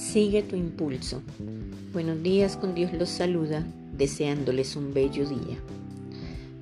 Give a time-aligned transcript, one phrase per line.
[0.00, 1.22] Sigue tu impulso.
[1.92, 5.58] Buenos días, con Dios los saluda, deseándoles un bello día.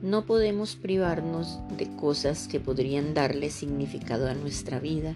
[0.02, 5.14] No podemos privarnos de cosas que podrían darle significado a nuestra vida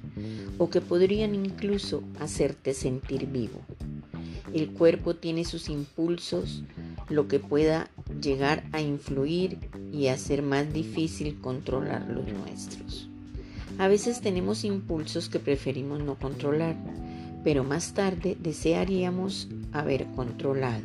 [0.56, 3.60] o que podrían incluso hacerte sentir vivo.
[4.54, 6.62] El cuerpo tiene sus impulsos,
[7.10, 7.90] lo que pueda
[8.22, 9.58] llegar a influir
[9.92, 13.08] y hacer más difícil controlar los nuestros.
[13.78, 16.76] A veces tenemos impulsos que preferimos no controlar
[17.44, 20.84] pero más tarde desearíamos haber controlado.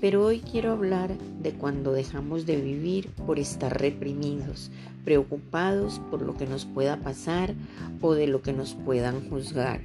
[0.00, 1.10] Pero hoy quiero hablar
[1.42, 4.70] de cuando dejamos de vivir por estar reprimidos,
[5.04, 7.54] preocupados por lo que nos pueda pasar
[8.00, 9.80] o de lo que nos puedan juzgar.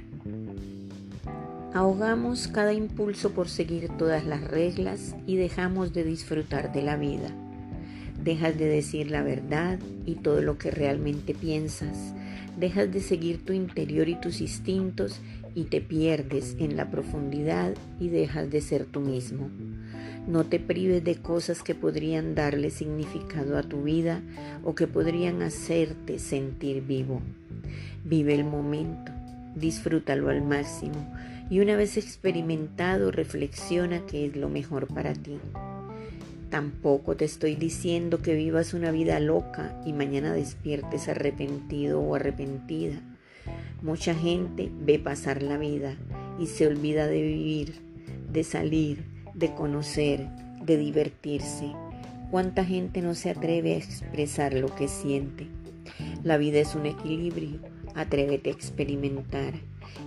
[1.74, 7.30] Ahogamos cada impulso por seguir todas las reglas y dejamos de disfrutar de la vida.
[8.24, 12.14] Dejas de decir la verdad y todo lo que realmente piensas.
[12.58, 15.20] Dejas de seguir tu interior y tus instintos
[15.56, 19.48] y te pierdes en la profundidad y dejas de ser tú mismo.
[20.28, 24.20] No te prives de cosas que podrían darle significado a tu vida
[24.64, 27.22] o que podrían hacerte sentir vivo.
[28.04, 29.12] Vive el momento,
[29.54, 31.10] disfrútalo al máximo
[31.48, 35.38] y una vez experimentado reflexiona qué es lo mejor para ti.
[36.50, 43.00] Tampoco te estoy diciendo que vivas una vida loca y mañana despiertes arrepentido o arrepentida
[43.82, 45.96] Mucha gente ve pasar la vida
[46.40, 47.74] y se olvida de vivir,
[48.32, 50.26] de salir, de conocer,
[50.64, 51.72] de divertirse.
[52.30, 55.46] ¿Cuánta gente no se atreve a expresar lo que siente?
[56.24, 57.60] La vida es un equilibrio,
[57.94, 59.54] atrévete a experimentar.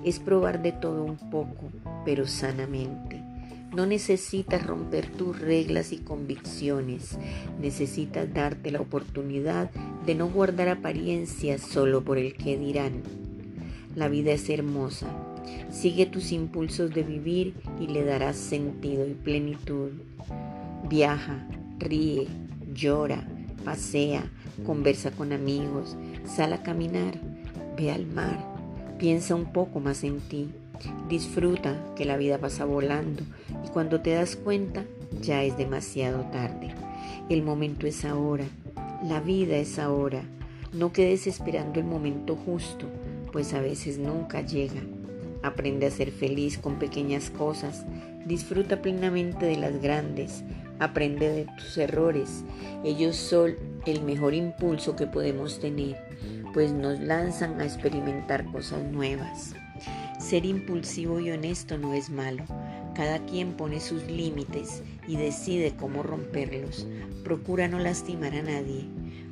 [0.03, 1.71] Es probar de todo un poco,
[2.05, 3.21] pero sanamente.
[3.75, 7.19] No necesitas romper tus reglas y convicciones,
[7.61, 9.69] necesitas darte la oportunidad
[10.07, 13.28] de no guardar apariencias solo por el que dirán.
[13.95, 15.07] La vida es hermosa.
[15.71, 19.91] Sigue tus impulsos de vivir y le darás sentido y plenitud.
[20.87, 21.47] Viaja,
[21.79, 22.27] ríe,
[22.73, 23.27] llora,
[23.65, 24.29] pasea,
[24.65, 27.19] conversa con amigos, sal a caminar,
[27.77, 28.37] ve al mar,
[28.99, 30.49] piensa un poco más en ti,
[31.09, 33.23] disfruta que la vida pasa volando
[33.65, 34.85] y cuando te das cuenta
[35.21, 36.75] ya es demasiado tarde.
[37.29, 38.45] El momento es ahora,
[39.03, 40.23] la vida es ahora.
[40.73, 42.85] No quedes esperando el momento justo
[43.31, 44.81] pues a veces nunca llega.
[45.41, 47.85] Aprende a ser feliz con pequeñas cosas,
[48.25, 50.43] disfruta plenamente de las grandes,
[50.79, 52.43] aprende de tus errores.
[52.83, 55.97] Ellos son el mejor impulso que podemos tener,
[56.53, 59.53] pues nos lanzan a experimentar cosas nuevas.
[60.19, 62.43] Ser impulsivo y honesto no es malo.
[62.93, 66.85] Cada quien pone sus límites y decide cómo romperlos.
[67.23, 68.85] Procura no lastimar a nadie.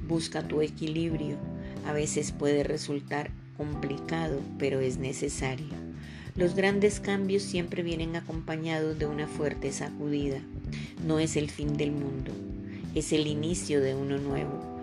[0.07, 1.37] Busca tu equilibrio.
[1.85, 5.67] A veces puede resultar complicado, pero es necesario.
[6.37, 10.39] Los grandes cambios siempre vienen acompañados de una fuerte sacudida.
[11.03, 12.31] No es el fin del mundo,
[12.93, 14.77] es el inicio de uno nuevo.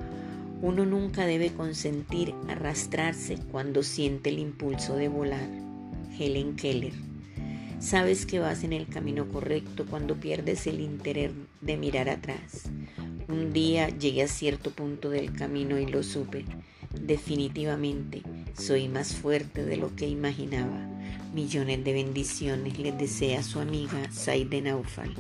[0.63, 5.49] Uno nunca debe consentir arrastrarse cuando siente el impulso de volar.
[6.19, 6.95] Helen Keller.
[7.79, 11.31] Sabes que vas en el camino correcto cuando pierdes el interés
[11.61, 12.65] de mirar atrás.
[13.29, 16.45] Un día llegué a cierto punto del camino y lo supe.
[17.01, 18.23] Definitivamente
[18.57, 20.89] soy más fuerte de lo que imaginaba.
[21.35, 25.15] Millones de bendiciones les desea su amiga Saide Naufal.